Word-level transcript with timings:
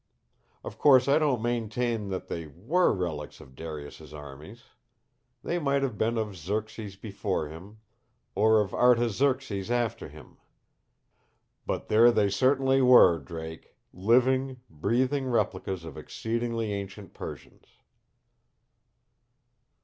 Of 0.63 0.79
course, 0.79 1.07
I 1.07 1.19
don't 1.19 1.43
maintain 1.43 2.09
that 2.09 2.27
they 2.27 2.47
WERE 2.47 2.91
relics 2.91 3.39
of 3.39 3.53
Darius's 3.53 4.15
armies. 4.15 4.63
They 5.43 5.59
might 5.59 5.83
have 5.83 5.95
been 5.95 6.17
of 6.17 6.35
Xerxes 6.35 6.95
before 6.95 7.49
him 7.49 7.77
or 8.33 8.61
of 8.61 8.73
Artaxerxes 8.73 9.69
after 9.69 10.09
him. 10.09 10.37
But 11.67 11.87
there 11.87 12.11
they 12.11 12.31
certainly 12.31 12.81
were, 12.81 13.19
Drake, 13.19 13.75
living, 13.93 14.59
breathing 14.71 15.27
replicas 15.27 15.85
of 15.85 15.99
exceedingly 15.99 16.73
ancient 16.73 17.13
Persians. 17.13 17.67